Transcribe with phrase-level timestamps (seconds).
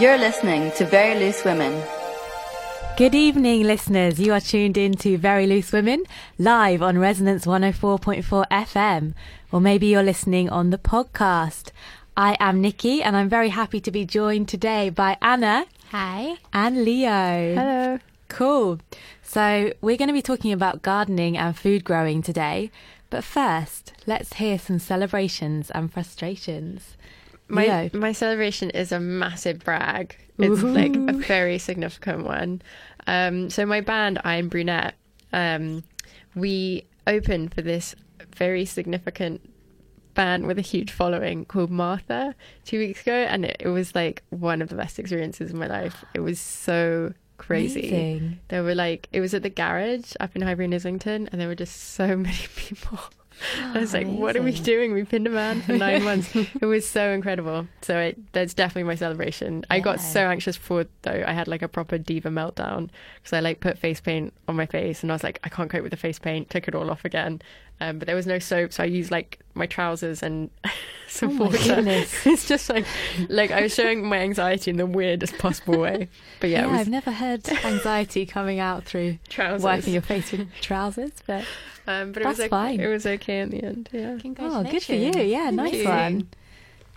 [0.00, 1.84] You're listening to Very Loose Women.
[2.96, 4.18] Good evening, listeners.
[4.18, 6.04] You are tuned in to Very Loose Women
[6.38, 9.12] live on Resonance 104.4 FM,
[9.52, 11.70] or maybe you're listening on the podcast.
[12.16, 15.66] I am Nikki, and I'm very happy to be joined today by Anna.
[15.90, 16.36] Hi.
[16.50, 17.54] And Leo.
[17.54, 17.98] Hello.
[18.28, 18.78] Cool.
[19.22, 22.70] So, we're going to be talking about gardening and food growing today.
[23.10, 26.96] But first, let's hear some celebrations and frustrations.
[27.50, 27.90] My Leo.
[27.92, 30.16] my celebration is a massive brag.
[30.38, 32.62] It's like a very significant one.
[33.06, 34.94] Um, so my band, I'm Brunette.
[35.32, 35.84] Um,
[36.34, 37.94] we opened for this
[38.34, 39.50] very significant
[40.14, 44.22] band with a huge following called Martha two weeks ago, and it, it was like
[44.30, 46.04] one of the best experiences of my life.
[46.14, 47.88] It was so crazy.
[47.88, 48.40] Amazing.
[48.48, 51.48] There were like it was at the garage up in Highbury and Islington, and there
[51.48, 52.98] were just so many people.
[53.62, 54.92] I was like, "What are we doing?
[54.92, 57.66] We've been a man for nine months." it was so incredible.
[57.82, 59.64] So it, that's definitely my celebration.
[59.70, 61.24] I got so anxious before though.
[61.26, 64.66] I had like a proper diva meltdown because I like put face paint on my
[64.66, 66.50] face, and I was like, I can't cope with the face paint.
[66.50, 67.40] Took it all off again,
[67.80, 70.50] um, but there was no soap, so I used like my trousers and
[71.08, 71.58] some Oh my water.
[72.24, 72.86] it's just like,
[73.28, 76.08] like I was showing my anxiety in the weirdest possible way.
[76.40, 79.62] But yeah, Yeah, was I've never heard anxiety coming out through trousers.
[79.62, 81.44] wiping your face with trousers, but
[81.86, 82.48] Um, but it That's was okay.
[82.48, 82.80] fine.
[82.80, 83.88] It was okay in the end.
[83.92, 84.18] Yeah.
[84.38, 85.12] oh, good for you.
[85.12, 85.84] Yeah, nice you.
[85.88, 86.28] one.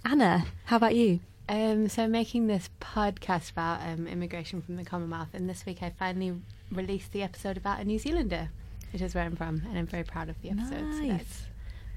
[0.06, 1.22] Anna, how about you?
[1.50, 5.82] Um, so I'm making this podcast about um, immigration from the Commonwealth, and this week
[5.82, 6.36] I finally
[6.72, 8.50] released the episode about a New Zealander,
[8.94, 10.80] which is where I'm from, and I'm very proud of the episode.
[10.94, 11.18] So Nice.
[11.18, 11.42] that's,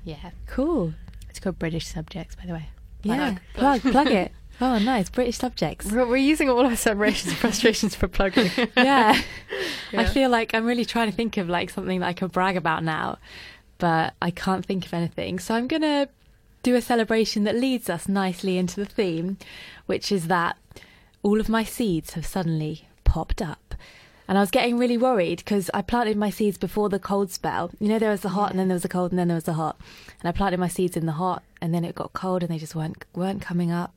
[0.05, 0.94] yeah, Cool.
[1.28, 2.69] it's called British Subjects, by the way.
[3.02, 4.33] Yeah, plug, plug it.
[4.61, 5.11] Oh, nice.
[5.11, 5.92] British subjects.
[5.92, 8.50] We're, we're using all our celebrations and frustrations for plugging.
[8.77, 9.20] yeah.
[9.92, 12.56] I feel like I'm really trying to think of like something that I can brag
[12.56, 13.19] about now,
[13.77, 15.39] but I can't think of anything.
[15.41, 16.08] So I'm going to
[16.62, 19.36] do a celebration that leads us nicely into the theme,
[19.84, 20.56] which is that
[21.22, 23.65] all of my seeds have suddenly popped up.
[24.29, 27.70] And I was getting really worried because I planted my seeds before the cold spell.
[27.79, 29.37] You know, there was the hot, and then there was the cold, and then there
[29.37, 29.77] was the hot.
[30.20, 32.59] And I planted my seeds in the hot, and then it got cold, and they
[32.59, 33.92] just weren't weren't coming up.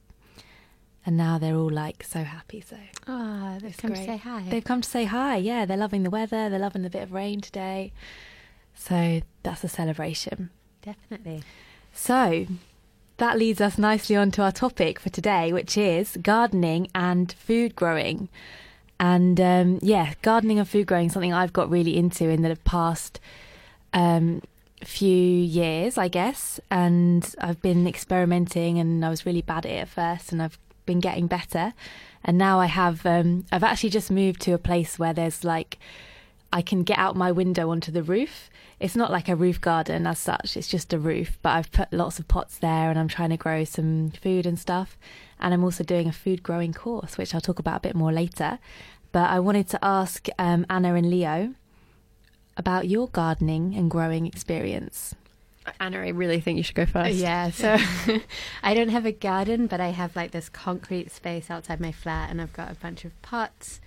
[1.06, 2.62] And now they're all like so happy.
[2.62, 4.02] So Ah, they've It's come great.
[4.02, 4.44] to say hi.
[4.50, 5.38] They've come to say hi.
[5.38, 6.50] Yeah, they're loving the weather.
[6.50, 7.92] They're loving the bit of rain today.
[8.76, 10.52] So that's a celebration.
[10.84, 11.44] Definitely.
[11.94, 12.46] So
[13.18, 17.76] that leads us nicely on to our topic for today, which is gardening and food
[17.76, 18.30] growing.
[19.00, 23.20] And um, yeah, gardening and food growing something I've got really into in the past
[23.94, 24.42] um,
[24.84, 26.60] few years, I guess.
[26.70, 30.58] And I've been experimenting, and I was really bad at it at first, and I've
[30.86, 31.74] been getting better.
[32.24, 35.78] And now I have, um, I've actually just moved to a place where there's like,
[36.52, 38.50] I can get out my window onto the roof.
[38.80, 41.94] It's not like a roof garden as such, it's just a roof, but I've put
[41.94, 44.98] lots of pots there and I'm trying to grow some food and stuff.
[45.40, 48.12] And I'm also doing a food growing course, which I'll talk about a bit more
[48.12, 48.60] later.
[49.12, 51.56] But I wanted to ask um, Anna and Leo
[52.58, 55.16] about your gardening and growing experience.
[55.80, 57.16] Anna, I really think you should go first.
[57.16, 57.78] Yeah, so
[58.64, 62.30] I don't have a garden, but I have like this concrete space outside my flat,
[62.30, 63.80] and I've got a bunch of pots.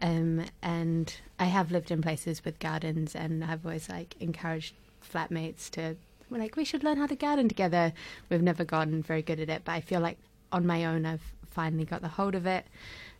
[0.00, 5.70] Um, and I have lived in places with gardens, and I've always like encouraged flatmates
[5.70, 5.96] to
[6.30, 7.92] we're like we should learn how to garden together.
[8.28, 10.18] We've never gotten very good at it, but I feel like
[10.52, 12.66] on my own I've finally got the hold of it.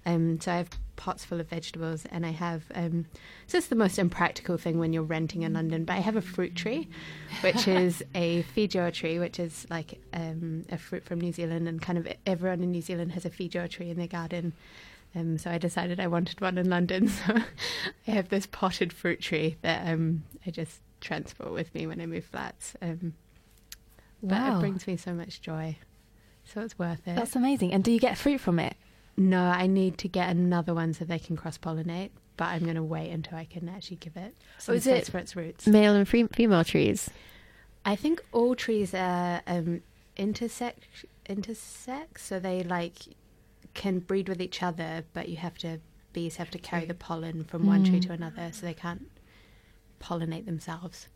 [0.07, 2.65] Um, so I have pots full of vegetables, and I have.
[2.75, 3.07] Um,
[3.47, 6.23] so it's the most impractical thing when you're renting in London, but I have a
[6.23, 6.89] fruit tree,
[7.43, 11.83] which is a feijoa tree, which is like um, a fruit from New Zealand, and
[11.83, 14.53] kind of everyone in New Zealand has a feijoa tree in their garden.
[15.15, 17.11] Um, so I decided I wanted one in London.
[17.27, 17.35] So
[18.07, 22.07] I have this potted fruit tree that um, I just transport with me when I
[22.07, 22.75] move flats.
[22.81, 23.15] Um,
[24.23, 25.77] But it brings me so much joy.
[26.53, 27.15] So it's worth it.
[27.17, 27.73] That's amazing.
[27.73, 28.75] And do you get fruit from it?
[29.17, 32.11] No, I need to get another one so they can cross pollinate.
[32.37, 35.11] But I'm going to wait until I can actually give it some is space it-
[35.11, 35.67] for its roots.
[35.67, 37.11] Male and fe- female trees.
[37.85, 39.83] I think all trees are um,
[40.17, 40.75] intersex,
[41.29, 42.95] intersex, so they like
[43.75, 45.79] can breed with each other, but you have to
[46.13, 48.07] bees have to carry the pollen from one tree Mm.
[48.07, 49.11] to another, so they can't
[50.01, 51.09] pollinate themselves.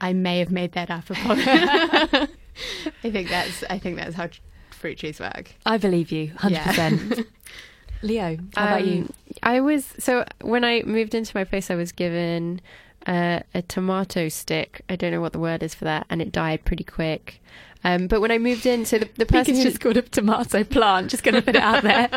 [0.00, 1.04] I may have made that up.
[3.04, 4.28] I think that's I think that's how
[4.70, 5.54] fruit trees work.
[5.64, 7.26] I believe you, 100%.
[8.02, 9.02] Leo, how about you?
[9.02, 9.14] Um,
[9.44, 12.60] I was so when I moved into my place, I was given
[13.06, 14.82] uh, a tomato stick.
[14.88, 17.40] I don't know what the word is for that, and it died pretty quick.
[17.84, 20.02] Um, but when I moved in, so the, the person it's who- just called a
[20.02, 21.10] tomato plant.
[21.10, 22.08] Just going to put it out there.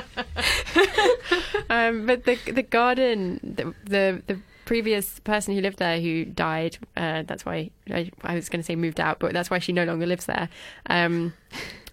[1.69, 6.77] um, but the the garden, the the, the previous person who lived there who died.
[6.97, 9.71] Uh, that's why I, I was going to say moved out, but that's why she
[9.71, 10.49] no longer lives there.
[10.87, 11.33] Um,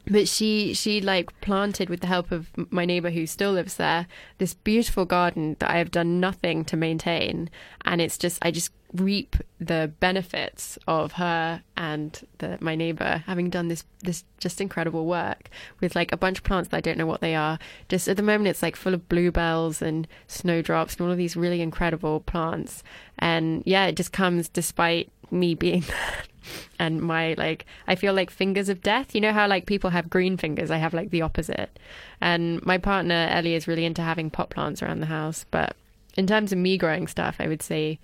[0.06, 4.06] but she she like planted with the help of my neighbor who still lives there
[4.38, 7.48] this beautiful garden that I have done nothing to maintain.
[7.84, 13.48] And it's just I just reap the benefits of her and the, my neighbor having
[13.48, 15.48] done this this just incredible work
[15.80, 17.58] with like a bunch of plants that I don't know what they are.
[17.88, 21.36] Just at the moment it's like full of bluebells and snowdrops and all of these
[21.36, 22.82] really incredible plants.
[23.18, 25.84] And yeah it just comes despite me being
[26.78, 29.14] and my like I feel like fingers of death.
[29.14, 31.78] You know how like people have green fingers, I have like the opposite.
[32.20, 35.76] And my partner Ellie is really into having pot plants around the house, but
[36.16, 37.98] in terms of me growing stuff, I would say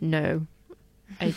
[0.00, 0.46] no.
[1.20, 1.34] I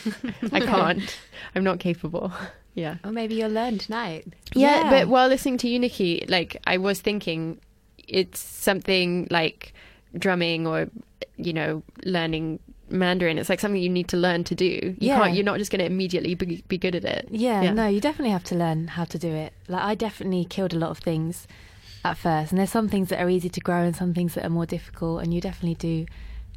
[0.51, 1.17] I can't.
[1.55, 2.31] I'm not capable.
[2.77, 2.97] Yeah.
[3.05, 4.27] Or maybe you'll learn tonight.
[4.53, 4.89] Yeah, Yeah.
[4.89, 7.61] but while listening to you Nikki, like I was thinking
[8.05, 9.71] it's something like
[10.17, 10.89] drumming or
[11.37, 12.59] you know, learning
[12.89, 13.37] Mandarin.
[13.37, 14.65] It's like something you need to learn to do.
[14.65, 15.19] You Yeah.
[15.19, 17.27] can't you're not just gonna immediately be, be good at it.
[17.31, 17.73] Yeah, Yeah.
[17.73, 19.53] no, you definitely have to learn how to do it.
[19.67, 21.47] Like I definitely killed a lot of things
[22.03, 24.45] at first, and there's some things that are easy to grow and some things that
[24.45, 26.05] are more difficult, and you definitely do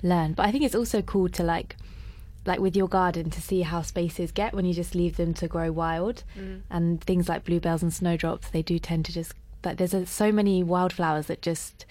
[0.02, 0.34] learn.
[0.34, 1.76] But I think it's also cool to like,
[2.44, 5.48] like with your garden, to see how spaces get when you just leave them to
[5.48, 6.60] grow wild, mm.
[6.70, 9.32] and things like bluebells and snowdrops, they do tend to just
[9.64, 11.84] like there's a, so many wildflowers that just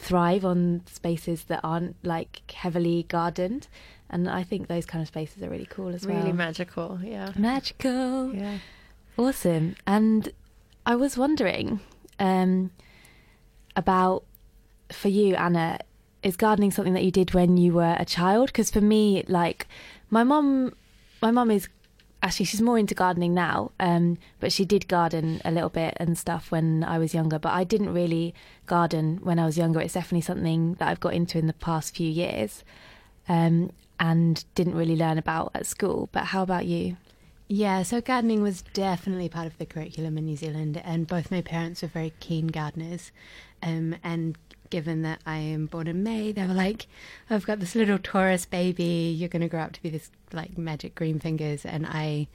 [0.00, 3.68] thrive on spaces that aren't like heavily gardened.
[4.08, 6.16] And I think those kind of spaces are really cool as well.
[6.16, 7.32] Really magical, yeah.
[7.36, 8.34] Magical.
[8.34, 8.58] Yeah.
[9.16, 9.76] Awesome.
[9.86, 10.32] And
[10.86, 11.80] I was wondering
[12.18, 12.70] um,
[13.76, 14.24] about
[14.90, 15.78] for you, Anna,
[16.22, 18.48] is gardening something that you did when you were a child?
[18.48, 19.68] Because for me, like
[20.08, 20.74] my mom,
[21.22, 21.68] my mom is
[22.22, 26.18] actually she's more into gardening now, um, but she did garden a little bit and
[26.18, 27.38] stuff when I was younger.
[27.38, 28.34] But I didn't really
[28.66, 29.80] garden when I was younger.
[29.80, 32.64] It's definitely something that I've got into in the past few years,
[33.28, 36.08] um, and didn't really learn about at school.
[36.12, 36.96] But how about you?
[37.52, 41.40] Yeah, so gardening was definitely part of the curriculum in New Zealand, and both my
[41.40, 43.10] parents were very keen gardeners.
[43.62, 44.38] Um, and
[44.70, 46.86] given that I am born in May, they were like,
[47.28, 49.14] "I've got this little Taurus baby.
[49.16, 52.28] You're going to grow up to be this like magic green fingers." And I,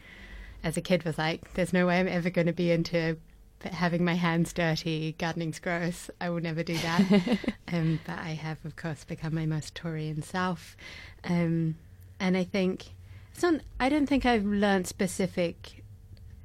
[0.63, 3.17] as a kid, was like, "There's no way I'm ever going to be into
[3.63, 5.15] having my hands dirty.
[5.17, 6.09] Gardening's gross.
[6.21, 7.39] I will never do that."
[7.71, 10.77] um, but I have, of course, become my most Taurian self.
[11.23, 11.75] Um,
[12.19, 12.87] and I think
[13.33, 15.83] it's not, I don't think I've learned specific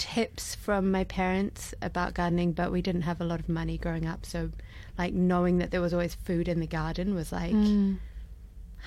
[0.00, 4.06] tips from my parents about gardening, but we didn't have a lot of money growing
[4.06, 4.24] up.
[4.24, 4.50] So,
[4.96, 7.98] like, knowing that there was always food in the garden was like Mm.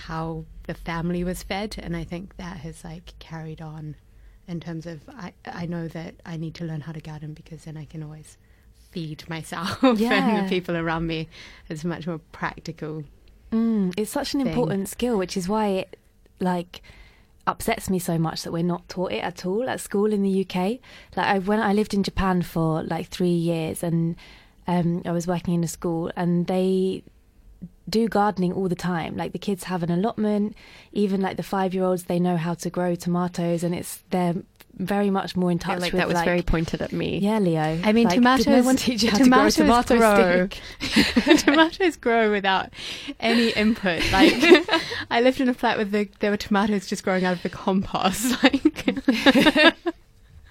[0.07, 1.75] how the family was fed.
[1.81, 3.95] And I think that has like carried on
[4.47, 7.63] in terms of I, I know that I need to learn how to garden because
[7.65, 8.37] then I can always
[8.91, 9.99] feed myself and
[10.45, 11.29] the people around me.
[11.69, 13.03] It's much more practical.
[13.51, 14.47] Mm, it's such an thing.
[14.49, 15.97] important skill, which is why it
[16.39, 16.81] like
[17.45, 20.41] upsets me so much that we're not taught it at all at school in the
[20.41, 20.79] UK.
[21.15, 24.15] Like I, when I lived in Japan for like three years, and
[24.67, 27.03] um, I was working in a school, and they
[27.89, 29.17] do gardening all the time.
[29.17, 30.55] Like the kids have an allotment,
[30.93, 34.35] even like the five year olds, they know how to grow tomatoes, and it's they're
[34.75, 36.91] very much more in I feel touch like with that was like, very pointed at
[36.91, 37.19] me.
[37.19, 37.79] yeah, Leo.
[37.83, 38.45] I mean, like, tomatoes.
[38.45, 41.35] Did no one teach you how to grow a tomatoes tomato grow.
[41.37, 42.69] tomatoes grow without
[43.19, 44.01] any input.
[44.11, 44.33] Like
[45.11, 47.49] I lived in a flat where the, there were tomatoes just growing out of the
[47.49, 48.41] compost.
[48.43, 48.95] Like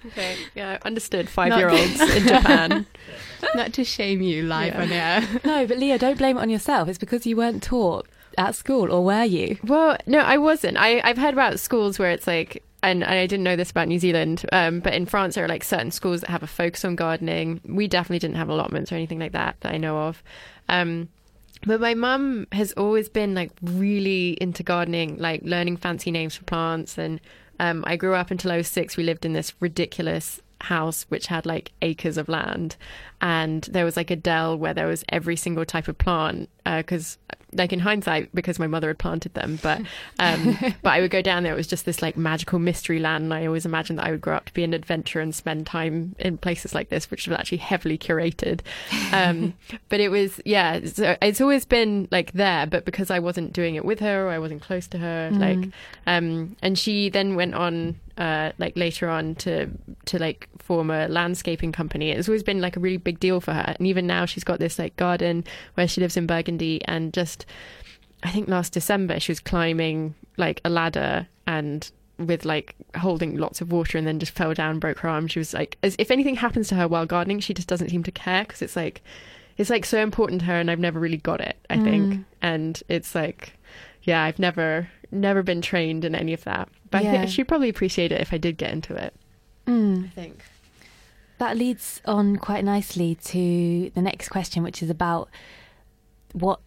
[0.04, 0.36] Okay.
[0.54, 1.28] Yeah, understood.
[1.28, 2.86] Five year olds in Japan.
[3.54, 4.82] not to shame you live Yeah.
[4.82, 5.40] on air.
[5.44, 6.88] No, but Leo, don't blame it on yourself.
[6.88, 9.58] It's because you weren't taught at school, or were you?
[9.62, 10.76] Well, no, I wasn't.
[10.76, 13.98] I, I've heard about schools where it's like, and I didn't know this about New
[13.98, 16.96] Zealand, um, but in France there are like certain schools that have a focus on
[16.96, 17.60] gardening.
[17.64, 20.22] We definitely didn't have allotments or anything like that that I know of.
[20.68, 21.08] Um,
[21.64, 26.44] but my mum has always been like really into gardening, like learning fancy names for
[26.44, 26.98] plants.
[26.98, 27.20] And
[27.60, 28.96] um, I grew up until I was six.
[28.96, 32.76] We lived in this ridiculous house which had like acres of land,
[33.20, 36.48] and there was like a dell where there was every single type of plant.
[36.64, 37.18] Because,
[37.52, 39.80] like in hindsight, because my mother had planted them, but
[40.18, 41.52] um, but I would go down there.
[41.52, 44.20] It was just this like magical mystery land, and I always imagined that I would
[44.20, 47.38] grow up to be an adventurer and spend time in places like this, which was
[47.38, 48.60] actually heavily curated.
[49.12, 49.54] Um,
[49.88, 53.74] but it was yeah, so it's always been like there, but because I wasn't doing
[53.74, 55.68] it with her or I wasn't close to her, like,
[56.06, 59.68] um, and she then went on uh, like later on to
[60.04, 62.10] to like form a landscaping company.
[62.10, 64.58] It's always been like a really big deal for her, and even now she's got
[64.58, 65.44] this like garden
[65.74, 67.41] where she lives in Burgundy, and just
[68.22, 73.60] I think last December she was climbing like a ladder and with like holding lots
[73.60, 75.26] of water and then just fell down broke her arm.
[75.26, 78.02] She was like as if anything happens to her while gardening she just doesn't seem
[78.04, 79.02] to care because it's like
[79.56, 82.24] it's like so important to her and I've never really got it I think.
[82.40, 83.54] And it's like
[84.02, 86.68] yeah I've never never been trained in any of that.
[86.90, 89.14] But I think she'd probably appreciate it if I did get into it.
[89.66, 90.06] Mm.
[90.06, 90.42] I think.
[91.38, 95.28] That leads on quite nicely to the next question, which is about
[96.32, 96.60] what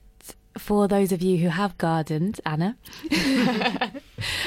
[0.58, 2.78] for those of you who have gardened, Anna.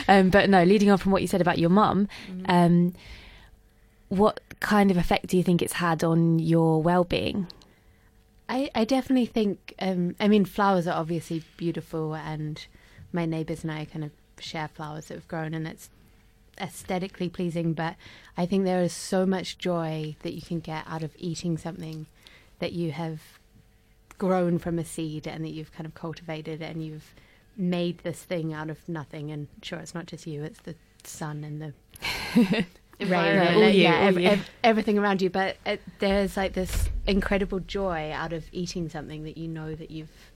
[0.09, 2.45] um, but no, leading on from what you said about your mum, Mm-hmm.
[2.49, 2.95] um,
[4.09, 7.47] what kind of effect do you think it's had on your well-being?
[8.49, 12.65] I, I definitely think, um, I mean, flowers are obviously beautiful, and
[13.12, 14.11] my neighbours and I kind of
[14.41, 15.91] share flowers that have grown, and it's
[16.59, 17.75] aesthetically pleasing.
[17.75, 17.97] But
[18.37, 22.07] I think there is so much joy that you can get out of eating something
[22.61, 23.21] that you have
[24.19, 27.15] grown from a seed and that you've kind of cultivated and you've
[27.57, 29.31] made this thing out of nothing.
[29.31, 31.73] And sure, it's not just you, it's the sun and the
[33.01, 35.31] rain, and, you, yeah, ev- ev- everything around you.
[35.31, 39.91] But it, there's like this incredible joy out of eating something that you know that
[39.91, 40.33] you've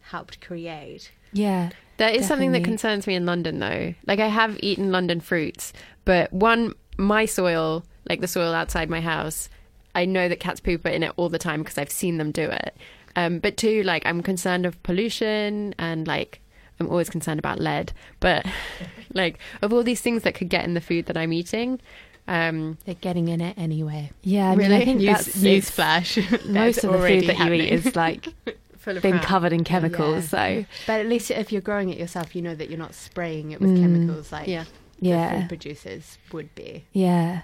[0.00, 1.10] helped create.
[1.32, 3.92] Yeah, There is something that concerns me in London, though.
[4.06, 5.74] Like, I have eaten London fruits,
[6.06, 9.50] but one, my soil, like the soil outside my house,
[9.94, 12.44] I know that cats poop in it all the time because I've seen them do
[12.44, 12.74] it.
[13.18, 16.40] Um, but two, like, I'm concerned of pollution and, like,
[16.80, 17.92] I'm always concerned about lead.
[18.20, 18.46] But,
[19.14, 21.80] like, of all these things that could get in the food that I'm eating,
[22.28, 24.12] um, They're getting in it anyway.
[24.22, 24.50] yeah.
[24.50, 26.16] I mean, I think News, that's news flash.
[26.46, 27.60] Most of the food that happening.
[27.60, 28.28] you eat is like
[28.76, 29.22] full been crap.
[29.24, 30.28] covered in chemicals.
[30.28, 33.50] So But at least if you're growing it yourself, you know that you're not spraying
[33.52, 33.80] it with Mm.
[33.80, 34.64] chemicals like Yeah.
[35.00, 36.84] the yeah, food producers would be.
[36.92, 37.42] Yeah.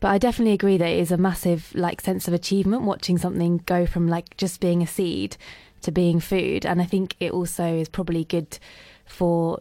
[0.00, 3.58] But I definitely agree that it is a massive like sense of achievement watching something
[3.66, 5.36] go from like just being a seed
[5.82, 6.66] to being food.
[6.66, 8.58] And I think it also is probably good
[9.06, 9.60] for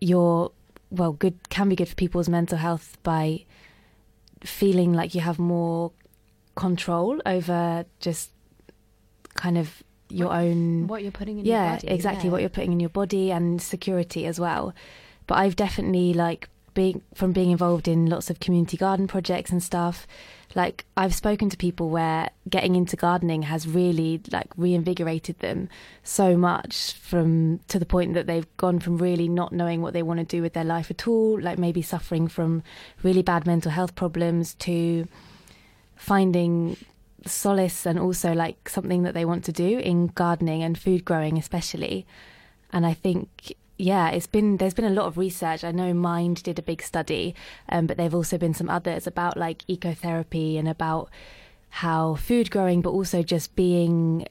[0.00, 0.50] your
[0.90, 3.44] well, good can be good for people's mental health by
[4.42, 5.90] feeling like you have more
[6.54, 8.30] control over just
[9.34, 11.88] kind of your own What you're putting in yeah your body.
[11.88, 12.30] exactly yeah.
[12.30, 14.72] what you're putting in your body and security as well
[15.26, 19.62] but i've definitely like being from being involved in lots of community garden projects and
[19.62, 20.06] stuff.
[20.54, 25.68] Like i've spoken to people where getting into gardening has really like reinvigorated them
[26.04, 30.02] so much from to the point that they've gone from really not knowing what they
[30.02, 32.62] want to do with their life at all like maybe suffering from
[33.02, 35.08] really bad mental health problems to
[35.96, 36.76] finding
[37.26, 41.38] solace and also like something that they want to do in gardening and food growing
[41.38, 42.06] especially.
[42.72, 45.64] And i think yeah it's been there's been a lot of research.
[45.64, 47.34] I know mind did a big study
[47.68, 51.10] um, but there've also been some others about like ecotherapy and about
[51.70, 54.26] how food growing but also just being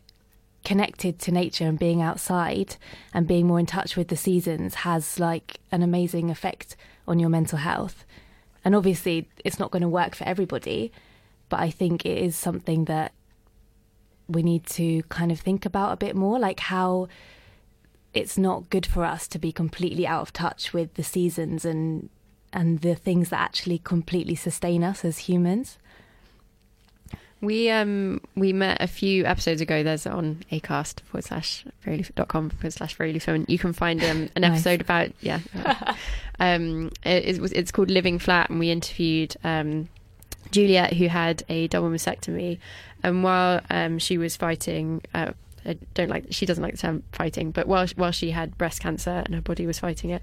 [0.63, 2.77] connected to nature and being outside
[3.13, 7.29] and being more in touch with the seasons has like an amazing effect on your
[7.29, 8.05] mental health.
[8.63, 10.91] And obviously it's not going to work for everybody
[11.49, 13.11] but I think it is something that
[14.27, 17.07] we need to kind of think about a bit more like how
[18.13, 22.09] it's not good for us to be completely out of touch with the seasons and
[22.51, 25.77] and the things that actually completely sustain us as humans.
[27.41, 29.83] We um we met a few episodes ago.
[29.83, 31.65] There's on acast forward slash
[32.15, 33.27] dot com forward slash loose.
[33.27, 34.51] You can find um, an Nice.
[34.51, 35.39] episode about yeah.
[36.39, 39.89] um, it, it was it's called Living Flat, and we interviewed um
[40.51, 42.59] Juliet who had a double mastectomy,
[43.03, 45.01] and while um she was fighting.
[45.13, 45.31] Uh,
[45.65, 46.25] I don't like.
[46.31, 49.41] She doesn't like the term fighting, but while while she had breast cancer and her
[49.41, 50.21] body was fighting it,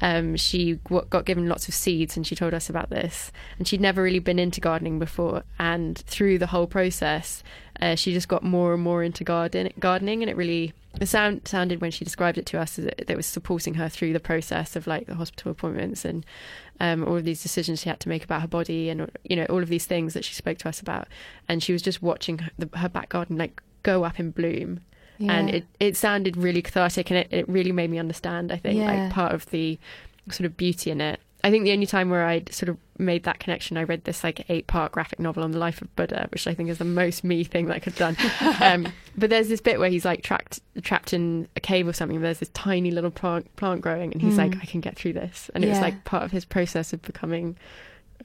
[0.00, 3.32] um, she w- got given lots of seeds, and she told us about this.
[3.58, 7.42] And she'd never really been into gardening before, and through the whole process,
[7.80, 11.46] uh, she just got more and more into garden gardening, and it really the sound
[11.46, 14.74] sounded when she described it to us that it, was supporting her through the process
[14.74, 16.26] of like the hospital appointments and
[16.80, 19.44] um, all of these decisions she had to make about her body, and you know
[19.44, 21.08] all of these things that she spoke to us about,
[21.48, 24.80] and she was just watching the, her back garden like go up in bloom.
[25.22, 28.78] And it, it sounded really cathartic and it, it really made me understand i think
[28.78, 28.86] Yeah.
[28.86, 29.78] like part of the
[30.30, 31.20] sort of beauty in it.
[31.44, 34.24] I think the only time where i'd sort of made that connection i read this
[34.24, 36.86] like eight part graphic novel on the life of buddha which i think is the
[36.86, 38.30] most me thing that i could have done.
[38.62, 42.18] Um, but there's this bit where he's like trapped trapped in a cave or something
[42.22, 44.62] there's this tiny little plant plant growing and he's like Mm.
[44.62, 45.50] i can get through this.
[45.54, 47.56] And it was like part of his process of becoming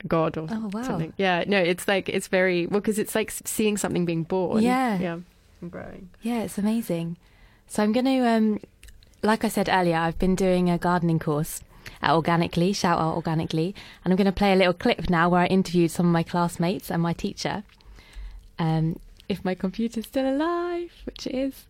[0.04, 0.84] a god or Oh, wow.
[0.84, 1.12] something.
[1.18, 4.62] Yeah no it's like it's very well because it's like seeing something being born.
[4.64, 4.98] Yeah.
[5.00, 5.18] yeah
[5.66, 7.18] and growing Yeah, it's amazing.
[7.68, 8.60] So I'm going to, um,
[9.24, 11.62] like I said earlier, I've been doing a gardening course
[12.02, 15.42] at OrganicLea, shout out OrganicLea, and I'm going to play a little clip now where
[15.42, 17.64] I interviewed some of my classmates and my teacher.
[18.60, 21.66] Um, if my computer's still alive, which it is,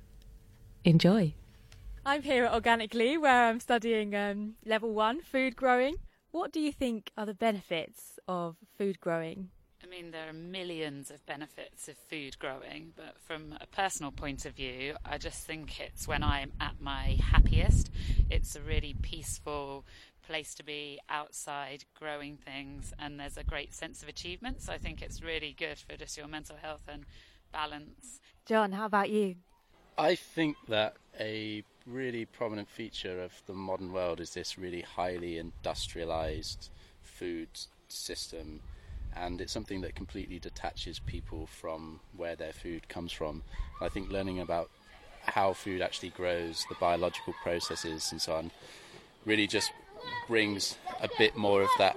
[0.84, 1.34] enjoy.
[2.06, 5.96] I'm here at OrganicLea, where I'm studying um, level one food growing.
[6.32, 9.50] What do you think are the benefits of food growing?
[9.86, 14.46] I mean, there are millions of benefits of food growing, but from a personal point
[14.46, 17.92] of view, I just think it's when I'm at my happiest.
[18.32, 19.86] It's a really peaceful
[20.26, 24.62] place to be outside growing things, and there's a great sense of achievement.
[24.62, 27.06] So I think it's really good for just your mental health and
[27.52, 28.20] balance.
[28.48, 29.36] John, how about you?
[30.00, 35.38] I think that a really prominent feature of the modern world is this really highly
[35.38, 36.70] industrialized
[37.04, 37.50] food
[37.88, 38.62] system
[39.16, 43.44] and it's something that completely detaches people from where their food comes from.
[43.82, 44.70] I think learning about
[45.22, 48.52] how food actually grows, the biological processes, and so on,
[49.26, 49.72] really just
[50.28, 51.96] brings a bit more of that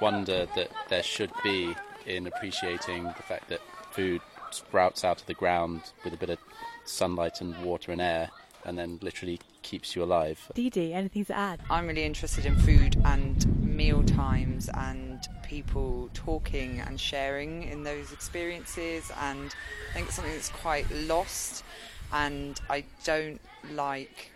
[0.00, 1.74] wonder that there should be
[2.06, 6.38] in appreciating the fact that food sprouts out of the ground with a bit of
[6.84, 8.30] sunlight and water and air
[8.64, 10.50] and then literally keeps you alive.
[10.54, 11.60] Dee anything to add?
[11.70, 15.09] I'm really interested in food and meal times and
[15.50, 19.52] people talking and sharing in those experiences and
[19.90, 21.64] I think it's something that's quite lost
[22.12, 23.40] and I don't
[23.72, 24.30] like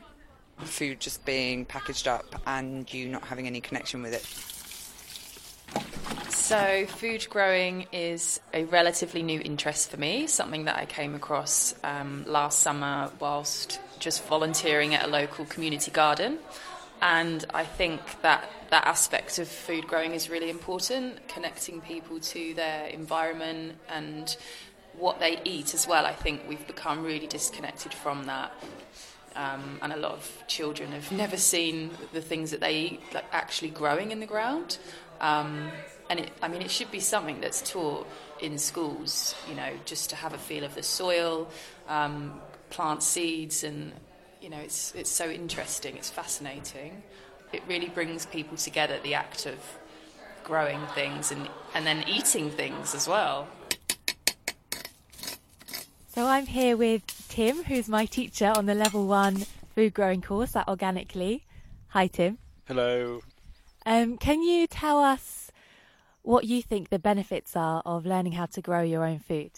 [0.59, 4.27] food just being packaged up and you not having any connection with it.
[6.33, 11.75] So, food growing is a relatively new interest for me, something that I came across
[11.85, 16.39] um, last summer whilst just volunteering at a local community garden.
[17.05, 22.55] And I think that that aspect of food growing is really important, connecting people to
[22.55, 24.35] their environment and
[24.97, 26.07] what they eat as well.
[26.07, 28.55] I think we've become really disconnected from that.
[29.37, 33.27] Um, and a lot of children have never seen the things that they eat like
[33.33, 34.79] actually growing in the ground.
[35.21, 35.71] Um,
[36.09, 38.09] and it, I mean, it should be something that's taught
[38.41, 41.51] in schools, you know, just to have a feel of the soil,
[41.87, 43.93] um, plant seeds, and
[44.45, 45.97] you know, it's it's so interesting.
[45.97, 47.03] It's fascinating.
[47.55, 48.99] It really brings people together.
[49.03, 49.57] The act of
[50.45, 53.49] growing things and and then eating things as well.
[56.15, 60.55] So I'm here with Tim, who's my teacher on the level one food growing course
[60.55, 61.41] at OrganicLea.
[61.89, 62.37] Hi, Tim.
[62.67, 63.23] Hello.
[63.87, 65.51] Um, can you tell us
[66.21, 69.53] what you think the benefits are of learning how to grow your own food?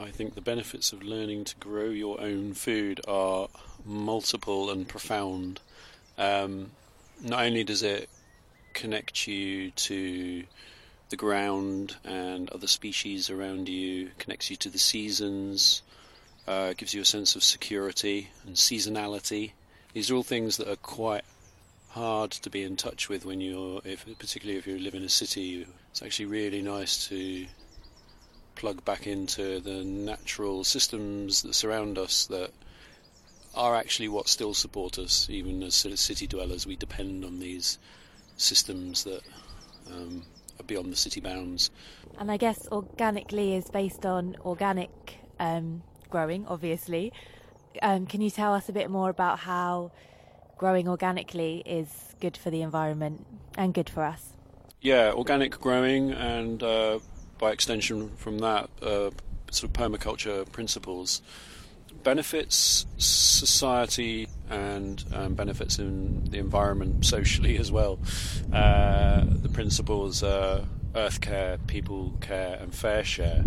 [0.00, 3.48] I think the benefits of learning to grow your own food are
[3.84, 5.60] multiple and profound.
[6.16, 6.70] Um,
[7.20, 8.08] not only does it
[8.74, 10.44] connect you to
[11.08, 15.82] the ground and other species around you, connects you to the seasons,
[16.46, 19.50] uh, gives you a sense of security and seasonality.
[19.94, 21.24] These are all things that are quite
[21.88, 25.08] hard to be in touch with when you're, if, particularly if you live in a
[25.08, 25.66] city.
[25.90, 27.46] It's actually really nice to
[28.58, 32.50] plug back into the natural systems that surround us that
[33.54, 36.66] are actually what still support us, even as city dwellers.
[36.66, 37.78] We depend on these
[38.36, 39.22] systems that
[39.90, 40.24] um,
[40.60, 41.70] are beyond the city bounds.
[42.18, 44.90] And I guess OrganicLea is based on organic
[45.38, 47.12] um, growing, obviously.
[47.80, 49.92] Um, can you tell us a bit more about how
[50.56, 51.88] growing organically is
[52.20, 53.24] good for the environment
[53.56, 54.32] and good for us?
[54.80, 56.98] Yeah, organic growing and uh,
[57.38, 59.10] by extension from that, uh,
[59.50, 61.22] sort of permaculture principles
[62.02, 67.98] benefits society and um, benefits in the environment socially as well.
[68.52, 70.62] Uh, the principles are
[70.94, 73.44] earth care, people care, and fair share.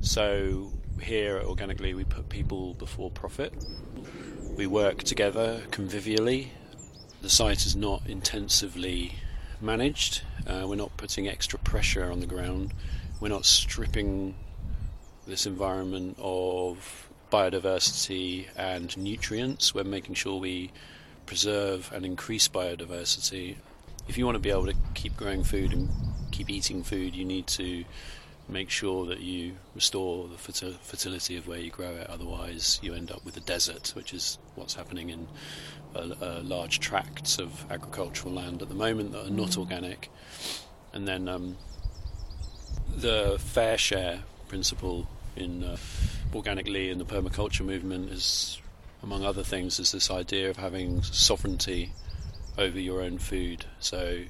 [0.00, 3.52] So here at OrganicLea we put people before profit.
[4.56, 6.48] We work together convivially.
[7.22, 9.16] The site is not intensively
[9.60, 10.22] managed.
[10.46, 12.72] Uh, we're not putting extra pressure on the ground
[13.20, 14.34] we're not stripping
[15.26, 19.74] this environment of biodiversity and nutrients.
[19.74, 20.70] We're making sure we
[21.26, 23.56] preserve and increase biodiversity.
[24.08, 25.90] If you want to be able to keep growing food and
[26.30, 27.84] keep eating food, you need to
[28.48, 32.06] make sure that you restore the fertility of where you grow it.
[32.08, 35.28] Otherwise, you end up with a desert, which is what's happening in
[36.48, 40.10] large tracts of agricultural land at the moment that are not organic.
[40.94, 41.58] And then um,
[42.96, 45.76] the fair share principle in uh,
[46.34, 48.60] organically in the permaculture movement is,
[49.02, 51.92] among other things, is this idea of having sovereignty
[52.56, 53.64] over your own food.
[53.78, 54.24] So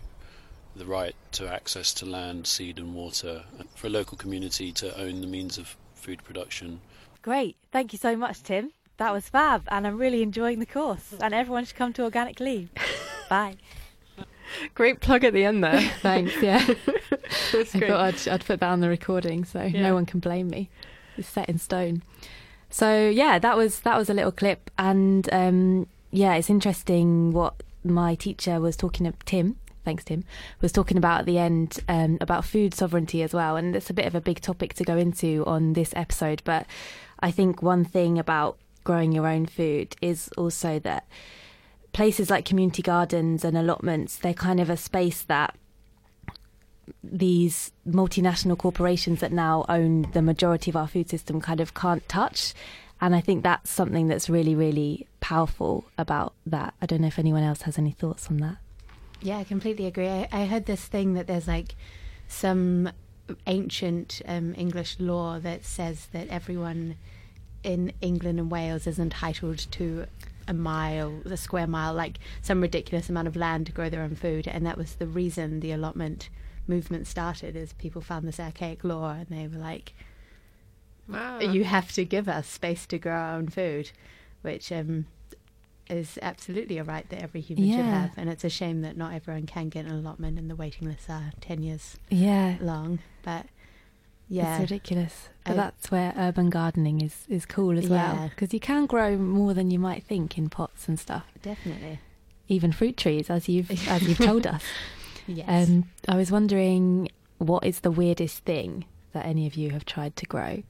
[0.76, 3.42] the right to access to land, seed, and water
[3.74, 6.80] for a local community to own the means of food production.
[7.22, 8.70] Great, thank you so much, Tim.
[8.98, 11.14] That was fab, and I'm really enjoying the course.
[11.20, 12.68] And everyone should come to OrganicLea.
[13.28, 13.56] Bye.
[14.74, 15.80] Great plug at the end there.
[16.00, 16.34] Thanks.
[16.40, 19.82] Yeah, I thought I'd, I'd, put that on the recording so yeah.
[19.82, 20.70] no one can blame me.
[21.16, 22.02] It's set in stone.
[22.70, 27.62] So yeah, that was that was a little clip, and um, yeah, it's interesting what
[27.84, 29.56] my teacher was talking to Tim.
[29.84, 30.24] thanks Tim,
[30.60, 33.94] was talking about at the end um, about food sovereignty as well, and it's a
[33.94, 36.42] bit of a big topic to go into on this episode.
[36.44, 36.66] But
[37.20, 41.06] I think one thing about growing your own food is also that
[41.98, 45.56] places like community gardens and allotments, they're kind of a space that
[47.02, 52.08] these multinational corporations that now own the majority of our food system kind of can't
[52.08, 52.54] touch.
[53.00, 56.72] And I think that's something that's really, really powerful about that.
[56.80, 58.58] I don't know if anyone else has any thoughts on that.
[59.20, 60.06] Yeah, I completely agree.
[60.06, 61.74] I, I heard this thing that there's like
[62.28, 62.92] some
[63.48, 66.94] ancient um, English law that says that everyone
[67.64, 70.06] in England and Wales is entitled to
[70.48, 74.14] a mile, a square mile, like some ridiculous amount of land to grow their own
[74.16, 74.48] food.
[74.48, 76.30] And that was the reason the allotment
[76.66, 79.92] movement started, is people found this archaic law and they were like,
[81.08, 81.40] Wow.
[81.40, 83.92] you have to give us space to grow our own food,
[84.42, 85.06] which um,
[85.88, 88.10] is absolutely a right that every human should have.
[88.18, 91.08] And it's a shame that not everyone can get an allotment and the waiting lists
[91.08, 92.56] are 10 years Yeah.
[92.60, 92.98] long.
[93.22, 93.46] But
[94.28, 95.28] yeah, It's ridiculous.
[95.44, 98.14] But I- that's where urban gardening is, is cool as well.
[98.14, 98.28] Yeah.
[98.28, 101.24] Because you can grow more than you might think in pots and stuff.
[101.42, 102.00] definitely.
[102.50, 104.62] Even fruit trees, as you've as you've told us.
[105.30, 105.68] Yes.
[105.68, 110.16] Um, I was wondering what is the weirdest thing that any of you have tried
[110.16, 110.62] to grow?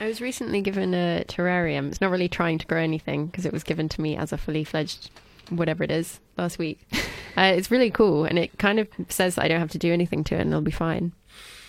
[0.00, 1.86] I was recently given a terrarium.
[1.88, 4.36] It's not really trying to grow anything because it was given to me as a
[4.36, 5.10] fully fledged
[5.48, 6.80] whatever it is last week.
[7.36, 10.24] uh, it's really cool and it kind of says I don't have to do anything
[10.24, 11.12] to it and it'll be fine.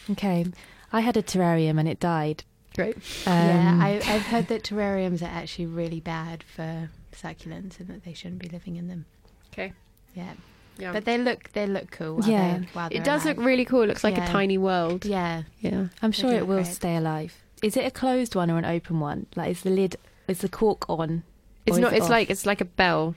[0.09, 0.45] Okay,
[0.93, 2.43] I had a terrarium and it died.
[2.75, 2.97] Great.
[3.25, 8.03] yeah, Um, I, I've heard that terrariums are actually really bad for succulents and that
[8.05, 9.05] they shouldn't be living in them.
[9.51, 9.73] Okay.
[10.15, 10.33] Yeah.
[10.77, 10.93] Yeah.
[10.93, 12.15] But they look they look cool.
[12.17, 12.57] while Yeah.
[12.57, 13.81] they're- while it they're does look really cool.
[13.83, 14.25] It looks like Yeah.
[14.25, 15.05] a tiny world.
[15.05, 15.43] Yeah.
[15.59, 15.87] Yeah.
[16.01, 16.67] I'm sure it will great.
[16.67, 17.35] stay alive.
[17.61, 19.27] Is it a closed one or an open one?
[19.35, 21.23] Like, is the lid, is the cork on?
[21.65, 22.09] It's not it it's off?
[22.11, 23.15] like it's like a bell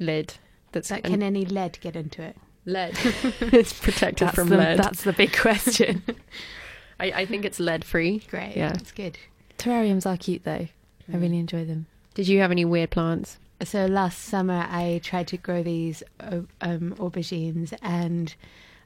[0.00, 0.34] lid
[0.72, 2.36] that's But an- can any lead get into it?
[2.68, 2.92] Lead.
[3.40, 4.78] it's protected that's from the, lead.
[4.78, 6.02] That's the big question.
[7.00, 8.20] I, I think it's lead free.
[8.30, 8.56] Great.
[8.56, 8.72] Yeah.
[8.72, 9.18] That's good.
[9.58, 10.68] Terrariums are cute though.
[11.12, 11.86] I really enjoy them.
[12.14, 13.38] Did you have any weird plants?
[13.64, 18.34] So last summer I tried to grow these uh, um, aubergines and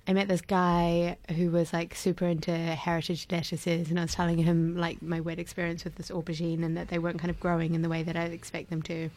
[0.06, 4.38] I met this guy who was like super into heritage lettuces and I was telling
[4.38, 7.74] him like my weird experience with this aubergine and that they weren't kind of growing
[7.74, 9.10] in the way that I'd expect them to.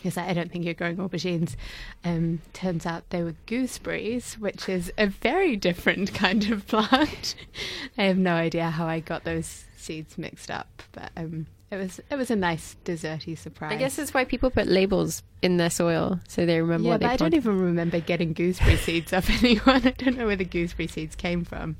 [0.00, 1.56] He was like, I don't think you're growing aubergines.
[2.04, 7.34] Um, turns out they were gooseberries, which is a very different kind of plant.
[7.98, 12.00] I have no idea how I got those seeds mixed up, but um, it was
[12.10, 13.72] it was a nice desserty surprise.
[13.72, 17.00] I guess that's why people put labels in their soil so they remember Yeah, what
[17.00, 19.86] they but I don't even remember getting gooseberry seeds off anyone.
[19.86, 21.76] I don't know where the gooseberry seeds came from.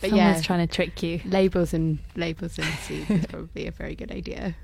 [0.00, 1.20] But Someone's yeah, trying to trick you.
[1.24, 4.54] labels and labels and seeds is probably a very good idea.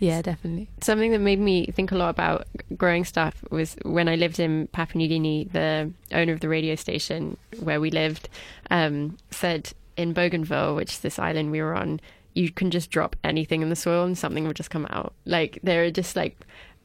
[0.00, 0.68] Yeah, definitely.
[0.80, 4.68] Something that made me think a lot about growing stuff was when I lived in
[4.68, 8.28] Papua New Guinea, the owner of the radio station where we lived
[8.70, 12.00] um, said in Bougainville, which is this island we were on,
[12.34, 15.12] you can just drop anything in the soil and something will just come out.
[15.24, 16.36] Like, there are just like,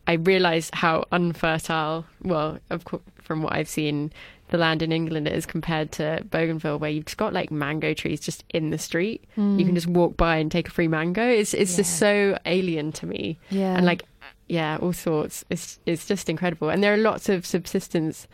[0.08, 4.12] I realized how unfertile, well, of course, from what I've seen,
[4.54, 8.20] the land in England is compared to Bougainville, where you've just got like mango trees
[8.20, 9.24] just in the street.
[9.36, 11.26] You can just walk by and take a free mango.
[11.28, 13.76] It's it's just so alien to me Yeah.
[13.76, 14.04] and like
[14.48, 18.28] yeah all sorts it's it's just incredible and there are lots of subsistence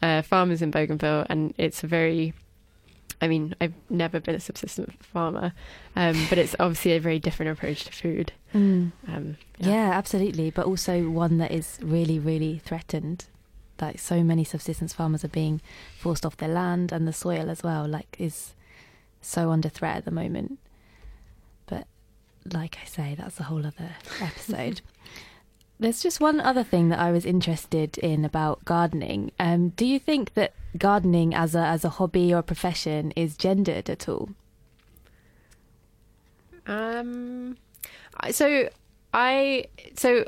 [0.00, 2.32] uh, farmers in bougainville and it's a very
[3.20, 5.52] i mean i've never been a subsistence farmer
[5.96, 8.92] um, but it's obviously a very different approach to food Mm.
[9.08, 9.90] um, Yeah.
[9.92, 10.50] absolutely.
[10.50, 13.26] But also one that is really, really threatened.
[13.80, 15.60] Like so many subsistence farmers are being
[15.98, 17.86] forced off their land and the soil as well.
[17.86, 18.54] Like is
[19.20, 20.58] so under threat at the moment.
[21.66, 21.86] But
[22.52, 24.80] like I say, that's a whole other episode.
[25.78, 29.30] There's just one other thing that I was interested in about gardening.
[29.38, 33.36] Um, do you think that gardening as a as a hobby or a profession is
[33.36, 34.30] gendered at all?
[36.66, 37.58] Um,
[38.30, 38.70] so
[39.12, 40.24] I so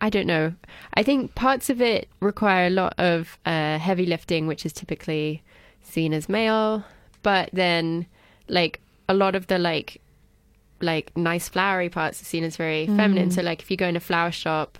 [0.00, 0.54] I don't know.
[0.94, 5.42] I think parts of it require a lot of uh, heavy lifting, which is typically
[5.82, 6.84] seen as male.
[7.22, 8.06] But then,
[8.48, 10.00] like a lot of the like
[10.80, 13.30] like nice flowery parts are seen as very feminine.
[13.30, 14.78] So like if you go in a flower shop,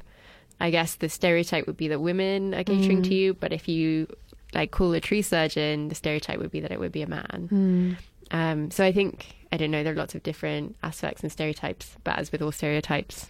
[0.61, 3.35] I guess the stereotype would be that women are catering to you.
[3.35, 4.07] But if you
[4.55, 7.97] like call a tree surgeon, the stereotype would be that it would be a man.
[8.31, 9.83] Um, so I think I don't know.
[9.83, 13.29] There are lots of different aspects and stereotypes, but as with all stereotypes,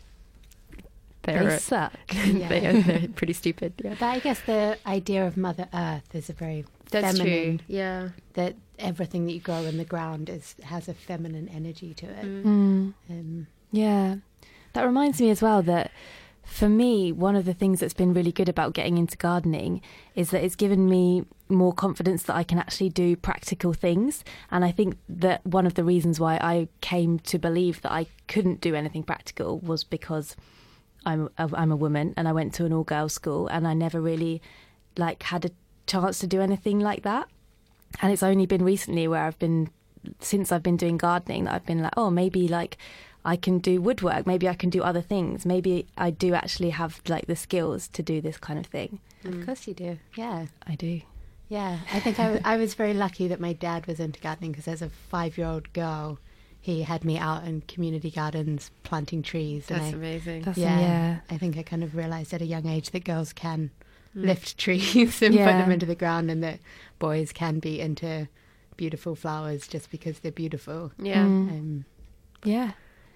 [1.25, 1.93] They they're suck.
[2.25, 3.75] they are, they're pretty stupid.
[3.83, 7.59] Yeah, But I guess the idea of Mother Earth is a very that's feminine.
[7.59, 7.67] true.
[7.69, 12.07] Yeah, That everything that you grow in the ground is has a feminine energy to
[12.07, 12.25] it.
[12.25, 12.95] Mm.
[13.11, 14.17] Um, Yeah.
[14.75, 15.91] That reminds me as well that
[16.45, 19.81] for me, one of the things that's been really good about getting into gardening
[20.15, 24.25] is that it's given me more confidence that I can actually do practical things.
[24.51, 28.07] And I think that one of the reasons why I came to believe that I
[28.29, 30.37] couldn't do anything practical was because
[31.07, 33.75] I'm a, I'm a woman and I went to an all girls school and I
[33.75, 34.41] never really
[34.97, 35.51] like had a
[35.87, 37.29] chance to do anything like that.
[38.03, 39.71] And it's only been recently where I've been
[40.21, 42.77] since I've been doing gardening that I've been like, oh, maybe like
[43.25, 44.27] I can do woodwork.
[44.27, 45.47] Maybe I can do other things.
[45.47, 49.01] Maybe I do actually have like the skills to do this kind of thing.
[49.25, 49.47] Of mm.
[49.47, 49.99] course you do.
[50.15, 50.47] Yeah.
[50.67, 51.01] I do.
[51.49, 51.79] Yeah.
[51.93, 54.83] I think I, I was very lucky that my dad was into gardening because as
[54.83, 56.19] a five year old girl,
[56.65, 59.67] he had me out in community gardens planting trees.
[59.67, 60.43] That's and I, amazing.
[60.45, 61.19] That's yeah, yeah.
[61.31, 63.71] I think I kind of realized at a young age that girls can
[64.17, 64.27] Mm.
[64.27, 66.61] lift trees and put them into the ground and that
[67.01, 68.29] boys can be into
[68.77, 70.93] beautiful flowers just because they're beautiful.
[70.99, 71.25] Yeah.
[71.25, 71.51] Mm.
[71.51, 71.85] Um,
[72.45, 72.73] Yeah.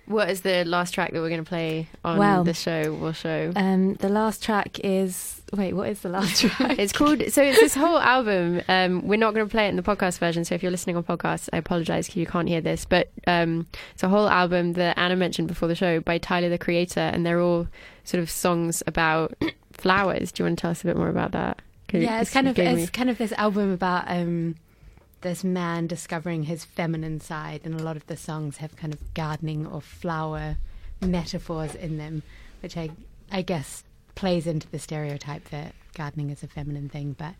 [0.09, 2.95] What is the last track that we're going to play on Well, the show?
[2.95, 3.53] We'll show.
[3.55, 6.79] Um, the last track is wait, what is the last track?
[6.79, 7.23] It's called.
[7.31, 8.63] So it's this whole album.
[8.69, 10.45] Um, we're not going to play it in the podcast version.
[10.45, 12.85] So if you're listening on podcast, I apologize if you can't hear this.
[12.85, 16.59] But um, it's a whole album that Anna mentioned before the show by Tyler the
[16.59, 17.69] Creator, and they're all
[18.05, 19.35] sort of songs about
[19.73, 20.33] flowers.
[20.33, 21.61] Do you want to tell us a bit more about that?
[21.93, 24.57] yeah, it's kind of me- it's kind of this album about um,
[25.21, 29.15] this man discovering his feminine side, and a lot of the songs have kind of
[29.15, 30.57] gardening or flower
[31.01, 32.23] metaphors in them,
[32.61, 32.91] which I
[33.31, 37.15] I guess plays into the stereotype that gardening is a feminine thing.
[37.19, 37.35] But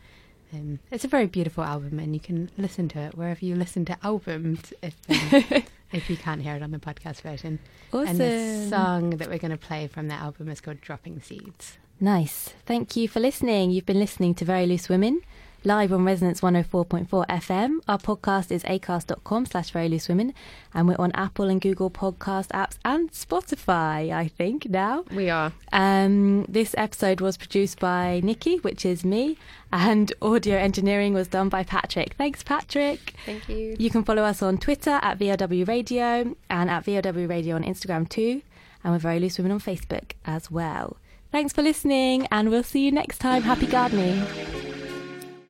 [0.53, 3.85] um, it's a very beautiful album, and you can listen to it wherever you listen
[3.85, 7.59] to albums if um, if you can't hear it on the podcast version.
[7.93, 8.07] awesome.
[8.07, 11.77] And the song that we're going to play from that album is called "Dropping Seeds."
[12.01, 12.53] Nice.
[12.65, 13.71] Thank you for listening.
[13.71, 15.21] You've been listening to Very Loose Women
[15.65, 17.79] live on Resonance 104.4 FM.
[17.87, 20.33] Our podcast is acast.com slash very loose women
[20.73, 25.03] and we're on Apple and Google podcast apps and Spotify, I think, now.
[25.11, 25.51] We are.
[25.71, 29.37] Um, this episode was produced by Nikki, which is me,
[29.71, 32.13] and audio engineering was done by Patrick.
[32.13, 33.13] Thanks, Patrick.
[33.25, 33.75] Thank you.
[33.77, 38.07] You can follow us on Twitter at VOW Radio and at VOW Radio on Instagram
[38.07, 38.41] too.
[38.83, 40.95] And we're Very Loose Women on Facebook as well.
[41.31, 43.43] Thanks for listening, and we'll see you next time.
[43.43, 44.68] Happy gardening.